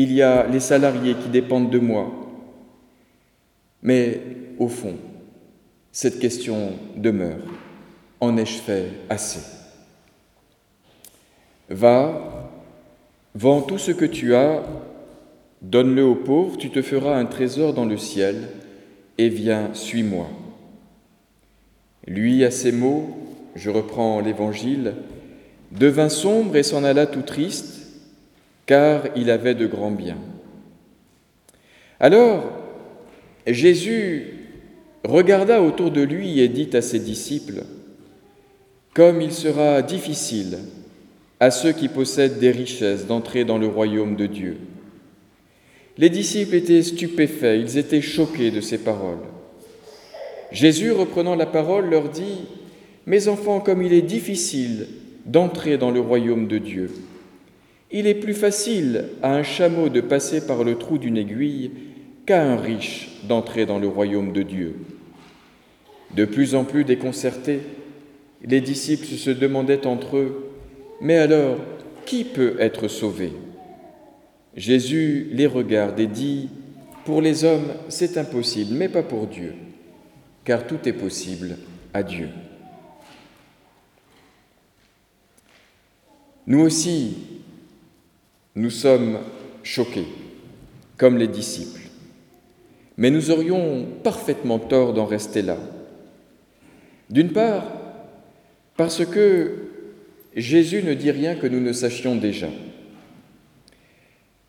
[0.00, 2.08] il y a les salariés qui dépendent de moi.
[3.82, 4.20] Mais
[4.60, 4.94] au fond,
[5.90, 7.42] cette question demeure.
[8.20, 9.40] En ai-je fait assez?
[11.68, 12.48] Va,
[13.34, 14.62] vends tout ce que tu as,
[15.62, 18.50] donne-le aux pauvres, tu te feras un trésor dans le ciel,
[19.18, 20.28] et viens, suis-moi.
[22.06, 23.16] Lui, à ces mots,
[23.56, 24.94] je reprends l'Évangile,
[25.72, 27.77] devint sombre et s'en alla tout triste,
[28.68, 30.18] car il avait de grands biens.
[31.98, 32.52] Alors,
[33.46, 34.26] Jésus
[35.04, 37.64] regarda autour de lui et dit à ses disciples,
[38.94, 40.58] Comme il sera difficile
[41.40, 44.58] à ceux qui possèdent des richesses d'entrer dans le royaume de Dieu.
[45.96, 49.24] Les disciples étaient stupéfaits, ils étaient choqués de ces paroles.
[50.52, 52.44] Jésus, reprenant la parole, leur dit,
[53.06, 54.88] mes enfants, comme il est difficile
[55.24, 56.90] d'entrer dans le royaume de Dieu,
[57.90, 61.70] il est plus facile à un chameau de passer par le trou d'une aiguille
[62.26, 64.76] qu'à un riche d'entrer dans le royaume de Dieu.
[66.14, 67.60] De plus en plus déconcertés,
[68.42, 70.44] les disciples se demandaient entre eux,
[71.00, 71.58] Mais alors,
[72.06, 73.32] qui peut être sauvé?
[74.56, 76.48] Jésus les regarde et dit,
[77.04, 79.54] Pour les hommes, c'est impossible, mais pas pour Dieu,
[80.44, 81.56] car tout est possible
[81.94, 82.28] à Dieu.
[86.48, 87.37] Nous aussi,
[88.58, 89.18] nous sommes
[89.62, 90.08] choqués,
[90.96, 91.88] comme les disciples,
[92.96, 95.56] mais nous aurions parfaitement tort d'en rester là.
[97.08, 97.64] D'une part,
[98.76, 99.52] parce que
[100.34, 102.48] Jésus ne dit rien que nous ne sachions déjà.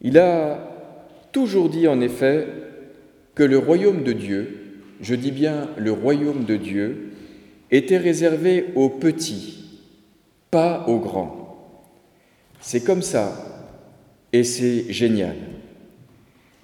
[0.01, 0.60] Il a
[1.32, 2.47] toujours dit en effet
[3.36, 4.57] que le royaume de Dieu,
[5.01, 7.12] je dis bien le royaume de Dieu,
[7.70, 9.66] était réservé aux petits,
[10.49, 11.76] pas aux grands.
[12.60, 13.49] C'est comme ça,
[14.34, 15.36] et c'est génial.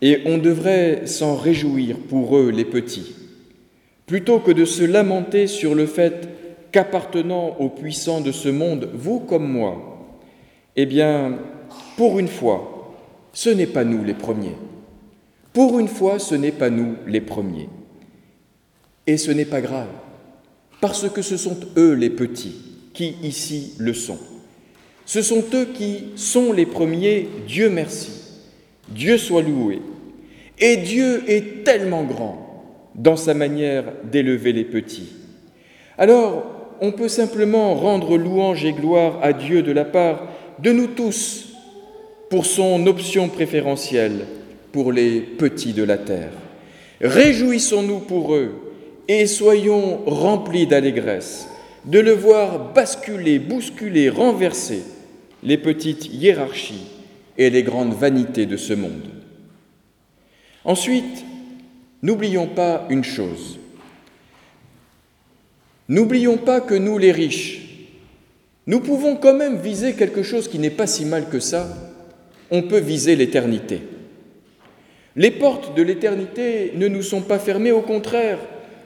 [0.02, 3.16] Et on devrait s'en réjouir pour eux, les petits,
[4.06, 6.30] plutôt que de se lamenter sur le fait
[6.72, 9.96] qu'appartenant aux puissants de ce monde, vous comme moi,
[10.76, 11.40] eh bien,
[11.98, 12.94] pour une fois,
[13.34, 14.56] ce n'est pas nous les premiers.
[15.54, 17.70] Pour une fois, ce n'est pas nous les premiers.
[19.08, 19.88] Et ce n'est pas grave,
[20.82, 22.56] parce que ce sont eux les petits
[22.94, 24.20] qui ici le sont.
[25.06, 28.12] Ce sont eux qui sont les premiers, Dieu merci.
[28.90, 29.82] Dieu soit loué.
[30.60, 32.64] Et Dieu est tellement grand
[32.96, 35.14] dans sa manière d'élever les petits.
[35.98, 36.46] Alors,
[36.82, 40.28] on peut simplement rendre louange et gloire à Dieu de la part
[40.60, 41.50] de nous tous
[42.30, 44.26] pour son option préférentielle
[44.72, 46.32] pour les petits de la terre.
[47.02, 48.54] Réjouissons-nous pour eux
[49.08, 51.48] et soyons remplis d'allégresse
[51.86, 54.82] de le voir basculer, bousculer, renverser
[55.46, 56.88] les petites hiérarchies
[57.38, 59.10] et les grandes vanités de ce monde.
[60.64, 61.24] Ensuite,
[62.02, 63.60] n'oublions pas une chose.
[65.88, 67.62] N'oublions pas que nous, les riches,
[68.68, 71.68] nous pouvons quand même viser quelque chose qui n'est pas si mal que ça.
[72.50, 73.82] On peut viser l'éternité.
[75.16, 78.40] Les portes de l'éternité ne nous sont pas fermées, au contraire,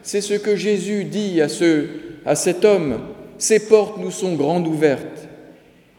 [0.04, 1.88] c'est ce que Jésus dit à, ce,
[2.26, 3.00] à cet homme,
[3.38, 5.29] ces portes nous sont grandes ouvertes.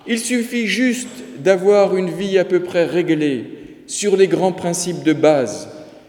[0.06, 3.44] Il suffit juste d'avoir une vie à peu près réglée
[3.86, 5.68] sur les grands principes de base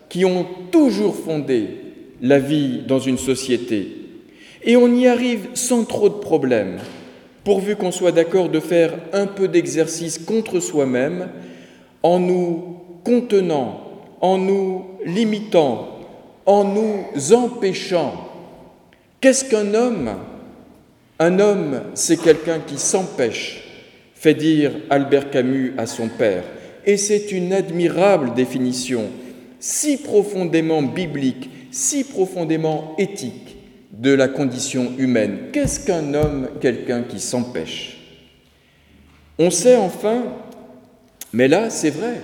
[0.09, 1.67] qui ont toujours fondé
[2.21, 3.87] la vie dans une société.
[4.63, 6.77] Et on y arrive sans trop de problèmes,
[7.43, 11.29] pourvu qu'on soit d'accord de faire un peu d'exercice contre soi-même
[12.03, 13.81] en nous contenant,
[14.21, 15.89] en nous limitant,
[16.45, 18.13] en nous empêchant.
[19.19, 20.11] Qu'est-ce qu'un homme?
[21.19, 23.60] Un homme, c'est quelqu'un qui s'empêche,
[24.21, 26.43] fait dire Albert Camus à son père.
[26.85, 29.05] Et c'est une admirable définition,
[29.59, 33.57] si profondément biblique, si profondément éthique
[33.91, 35.49] de la condition humaine.
[35.51, 37.97] Qu'est-ce qu'un homme Quelqu'un qui s'empêche?
[39.39, 40.25] On sait enfin,
[41.33, 42.21] mais là c'est vrai,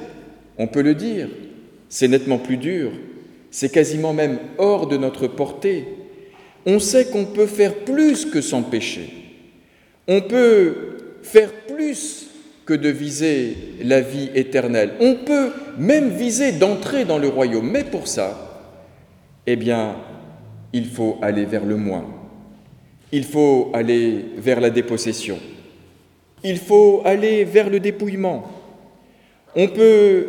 [0.59, 1.29] on peut le dire,
[1.89, 2.91] c'est nettement plus dur,
[3.49, 5.85] c'est quasiment même hors de notre portée.
[6.67, 9.11] On sait qu'on peut faire plus que s'empêcher.
[10.07, 10.96] On peut
[11.27, 12.27] faire plus
[12.65, 14.91] que de viser la vie éternelle.
[14.99, 18.65] On peut même viser d'entrer dans le royaume, mais pour ça,
[19.45, 19.95] eh bien,
[20.73, 22.05] il faut aller vers le moins.
[23.11, 25.39] Il faut aller vers la dépossession.
[26.43, 28.43] Il faut aller vers le dépouillement.
[29.55, 30.27] On peut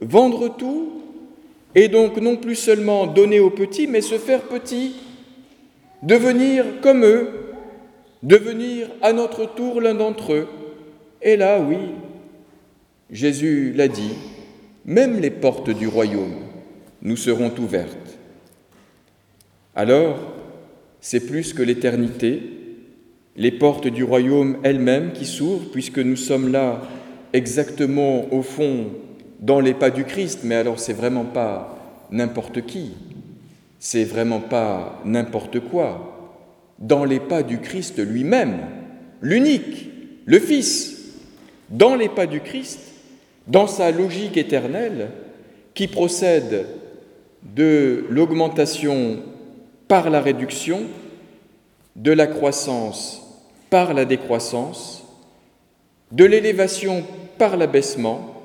[0.00, 1.02] vendre tout
[1.74, 4.94] et donc non plus seulement donner aux petits, mais se faire petit,
[6.02, 7.51] devenir comme eux,
[8.22, 10.48] devenir à notre tour l'un d'entre eux.
[11.20, 11.78] Et là, oui,
[13.10, 14.14] Jésus l'a dit,
[14.84, 16.34] même les portes du royaume
[17.02, 18.18] nous seront ouvertes.
[19.74, 20.18] Alors,
[21.00, 22.42] c'est plus que l'éternité,
[23.36, 26.82] les portes du royaume elles-mêmes qui s'ouvrent, puisque nous sommes là
[27.32, 28.86] exactement au fond
[29.40, 32.92] dans les pas du Christ, mais alors c'est vraiment pas n'importe qui,
[33.78, 36.21] c'est vraiment pas n'importe quoi,
[36.78, 38.58] dans les pas du Christ lui-même,
[39.20, 39.90] l'unique,
[40.24, 41.14] le Fils,
[41.70, 42.80] dans les pas du Christ,
[43.46, 45.10] dans sa logique éternelle,
[45.74, 46.66] qui procède
[47.42, 49.18] de l'augmentation
[49.88, 50.82] par la réduction,
[51.96, 53.22] de la croissance
[53.72, 55.02] par la décroissance,
[56.10, 57.04] de l'élévation
[57.38, 58.42] par l'abaissement,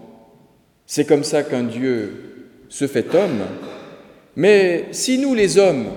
[0.86, 3.42] c'est comme ça qu'un Dieu se fait homme.
[4.38, 5.88] Mais si nous, les hommes,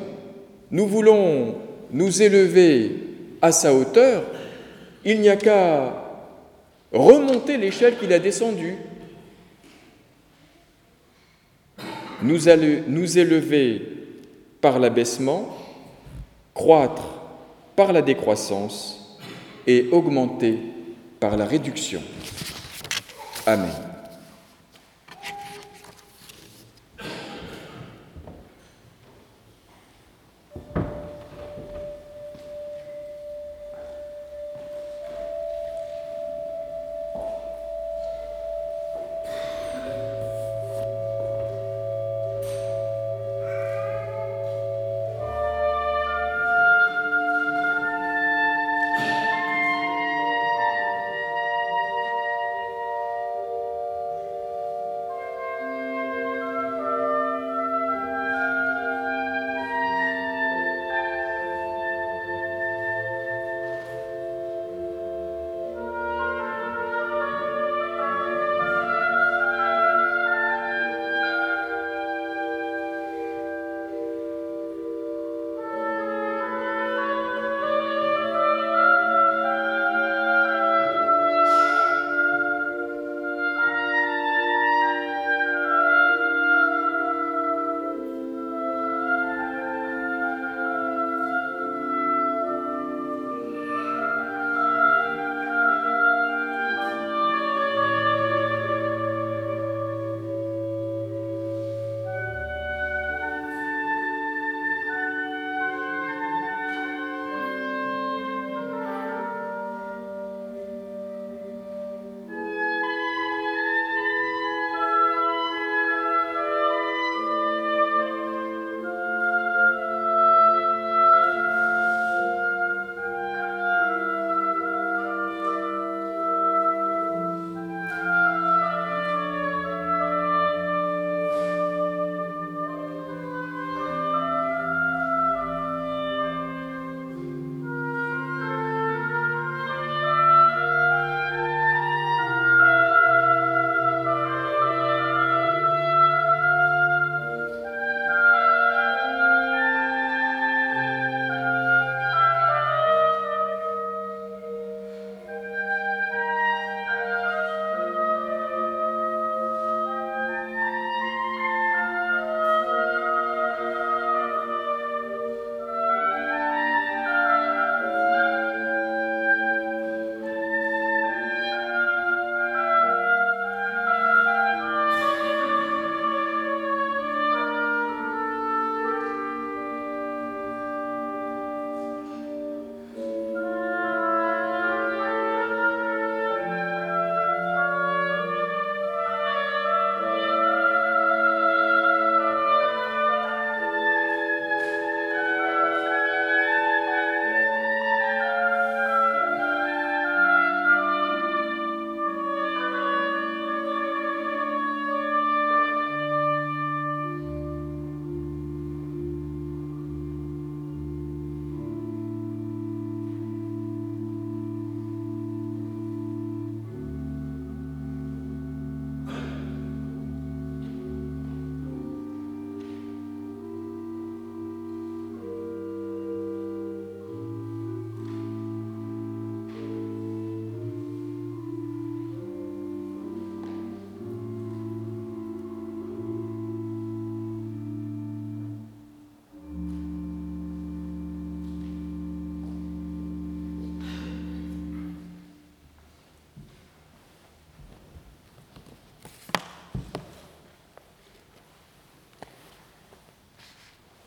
[0.73, 1.55] nous voulons
[1.93, 2.93] nous élever
[3.43, 4.25] à sa hauteur,
[5.05, 6.05] il n'y a qu'à
[6.93, 8.77] remonter l'échelle qu'il a descendue.
[12.23, 12.49] Nous,
[13.19, 13.83] élever
[14.61, 15.57] par l'abaissement,
[16.53, 17.21] croître
[17.77, 19.19] par la décroissance
[19.67, 20.59] et augmenter
[21.19, 22.03] par la réduction.
[23.47, 23.90] Amen.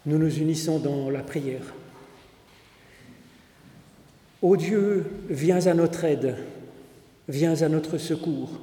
[0.06, 1.74] Nous nous unissons dans la prière.
[4.41, 6.36] Ô Dieu, viens à notre aide,
[7.30, 8.60] viens à notre secours.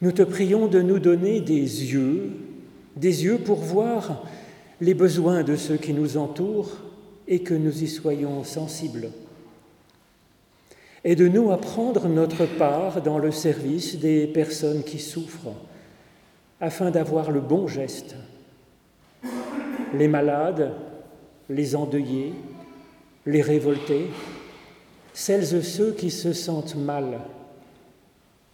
[0.00, 2.32] Nous te prions de nous donner des yeux,
[2.96, 4.24] des yeux pour voir
[4.80, 6.78] les besoins de ceux qui nous entourent
[7.28, 9.10] et que nous y soyons sensibles.
[11.04, 15.54] Aide-nous à prendre notre part dans le service des personnes qui souffrent,
[16.60, 18.16] afin d'avoir le bon geste.
[19.96, 20.72] Les malades,
[21.48, 22.32] les endeuillés,
[23.26, 24.06] les révoltés,
[25.12, 27.20] celles et ceux qui se sentent mal,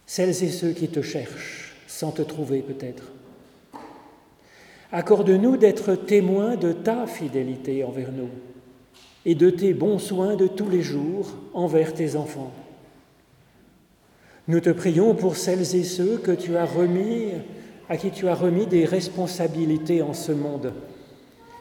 [0.05, 3.03] celles et ceux qui te cherchent sans te trouver peut-être.
[4.91, 8.29] Accorde-nous d'être témoins de ta fidélité envers nous
[9.25, 12.51] et de tes bons soins de tous les jours envers tes enfants.
[14.47, 17.29] Nous te prions pour celles et ceux que tu as remis,
[17.87, 20.73] à qui tu as remis des responsabilités en ce monde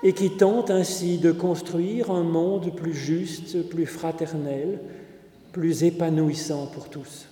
[0.03, 4.81] et qui tentent ainsi de construire un monde plus juste, plus fraternel,
[5.53, 7.29] plus épanouissant pour tous.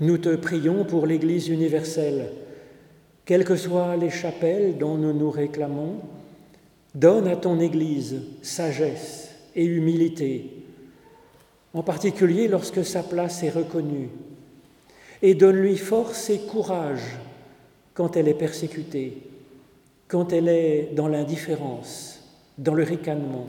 [0.00, 2.32] Nous te prions pour l'Église universelle,
[3.24, 6.00] quelles que soient les chapelles dont nous nous réclamons,
[6.94, 10.50] donne à ton Église sagesse et humilité,
[11.72, 14.08] en particulier lorsque sa place est reconnue,
[15.22, 17.16] et donne-lui force et courage
[17.94, 19.25] quand elle est persécutée
[20.08, 22.20] quand elle est dans l'indifférence,
[22.58, 23.46] dans le ricanement.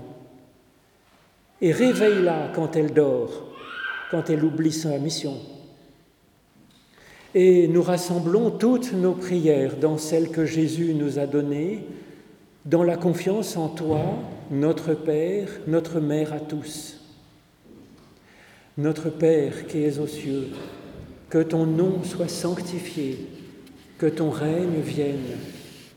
[1.62, 3.44] Et réveille-la quand elle dort,
[4.12, 5.36] quand elle oublie sa mission.
[7.36, 11.86] Et nous rassemblons toutes nos prières dans celles que Jésus nous a données,
[12.66, 14.02] dans la confiance en toi,
[14.50, 17.00] notre Père, notre Mère à tous.
[18.78, 20.50] Notre Père qui es aux cieux,
[21.30, 23.28] que ton nom soit sanctifié,
[23.98, 25.38] que ton règne vienne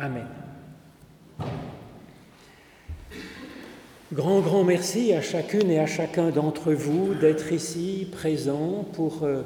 [0.00, 0.24] Amen.
[4.14, 9.42] Grand, grand merci à chacune et à chacun d'entre vous d'être ici présents pour euh,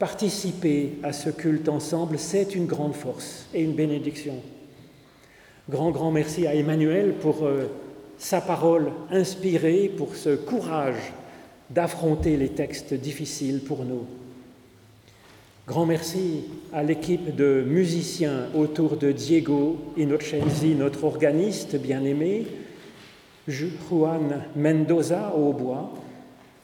[0.00, 2.18] participer à ce culte ensemble.
[2.18, 4.34] C'est une grande force et une bénédiction.
[5.70, 7.70] Grand, grand merci à Emmanuel pour euh,
[8.18, 11.12] sa parole inspirée, pour ce courage
[11.70, 14.04] d'affronter les textes difficiles pour nous.
[15.64, 16.42] Grand merci
[16.72, 22.48] à l'équipe de musiciens autour de Diego Innocenzi, notre organiste bien-aimé,
[23.46, 25.92] Juan Mendoza au bois,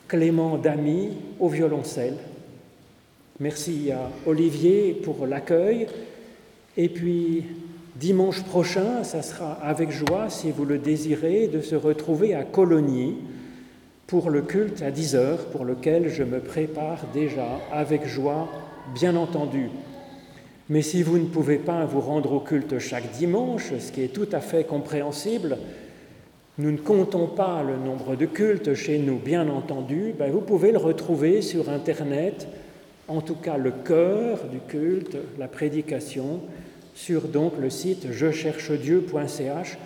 [0.08, 2.16] Clément Damy au violoncelle.
[3.38, 5.86] Merci à Olivier pour l'accueil.
[6.76, 7.44] Et puis,
[7.94, 13.14] dimanche prochain, ça sera avec joie, si vous le désirez, de se retrouver à Cologny
[14.08, 18.48] pour le culte à 10 heures, pour lequel je me prépare déjà avec joie
[18.94, 19.70] bien entendu.
[20.68, 24.12] Mais si vous ne pouvez pas vous rendre au culte chaque dimanche, ce qui est
[24.12, 25.56] tout à fait compréhensible,
[26.58, 30.72] nous ne comptons pas le nombre de cultes chez nous, bien entendu, ben vous pouvez
[30.72, 32.48] le retrouver sur Internet,
[33.06, 36.40] en tout cas le cœur du culte, la prédication,
[36.94, 39.78] sur donc le site je-cherche-dieu.ch.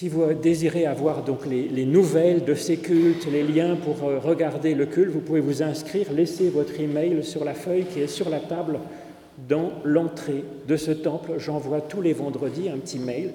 [0.00, 4.74] Si vous désirez avoir donc les, nouvelles de ces cultes, les liens pour euh, regarder
[4.74, 8.30] le culte, vous pouvez vous inscrire, laisser votre email sur la feuille qui est sur
[8.30, 8.78] la table
[9.46, 11.32] dans l'entrée de ce temple.
[11.36, 13.32] J'envoie tous les vendredis un petit mail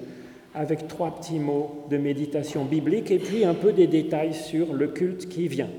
[0.56, 4.88] avec trois petits mots de méditation biblique et puis un peu des détails sur le
[4.88, 5.70] culte qui vient.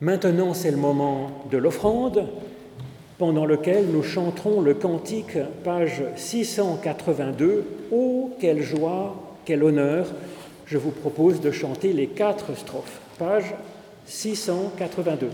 [0.00, 2.26] Maintenant, c'est le moment de l'offrande
[3.18, 7.64] pendant lequel nous chanterons le cantique, page 682.
[7.92, 10.06] Oh, quelle joie, quel honneur
[10.66, 13.54] Je vous propose de chanter les quatre strophes, page
[14.06, 15.28] 682.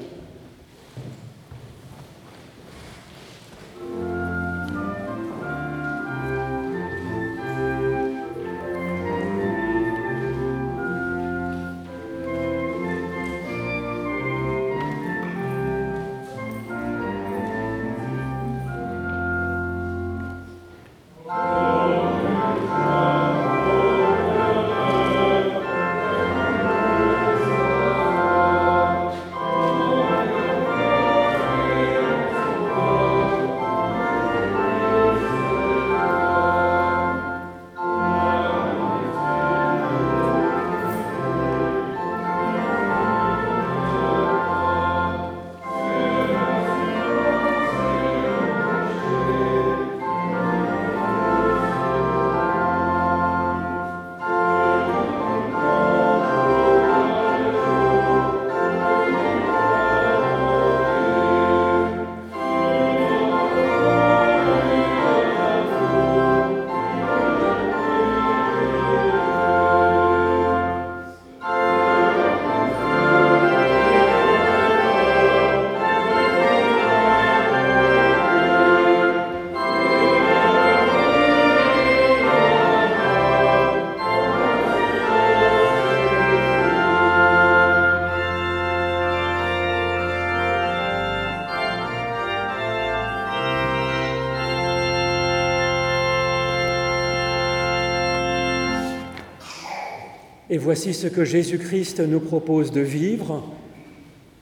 [100.61, 103.43] Voici ce que Jésus-Christ nous propose de vivre.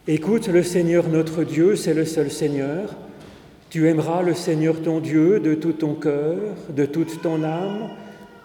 [0.08, 2.96] Écoute le Seigneur notre Dieu, c'est le seul Seigneur.
[3.70, 6.38] Tu aimeras le Seigneur ton Dieu de tout ton cœur,
[6.74, 7.90] de toute ton âme,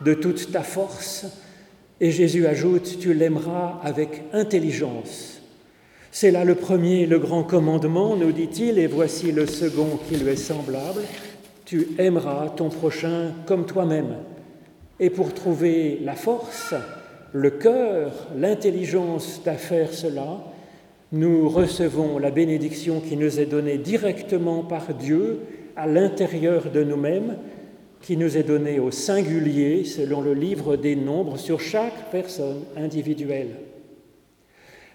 [0.02, 1.26] de toute ta force.
[2.00, 5.42] Et Jésus ajoute, tu l'aimeras avec intelligence.
[6.12, 10.30] C'est là le premier, le grand commandement, nous dit-il, et voici le second qui lui
[10.30, 11.02] est semblable.
[11.66, 14.18] Tu aimeras ton prochain comme toi-même.
[15.00, 16.76] Et pour trouver la force,
[17.34, 20.44] le cœur, l'intelligence à cela,
[21.12, 25.40] nous recevons la bénédiction qui nous est donnée directement par Dieu
[25.76, 27.38] à l'intérieur de nous-mêmes,
[28.02, 33.56] qui nous est donnée au singulier selon le livre des nombres sur chaque personne individuelle.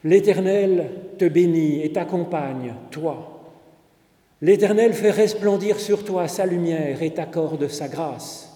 [0.05, 3.43] L'Éternel te bénit et t'accompagne, toi.
[4.41, 8.49] L'Éternel fait resplendir sur toi sa lumière et t'accorde sa grâce.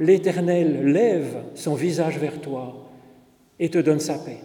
[0.00, 2.79] L'Éternel lève son visage vers toi
[3.60, 4.40] et te donne sa paix.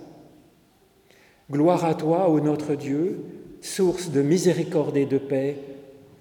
[1.50, 3.24] Gloire à toi, ô notre Dieu,
[3.62, 5.58] source de miséricorde et de paix,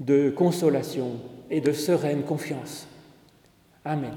[0.00, 1.20] de consolation
[1.50, 2.86] et de sereine confiance.
[3.84, 4.14] Amen.